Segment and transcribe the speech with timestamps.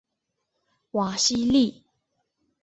[0.93, 1.83] 瓦西利。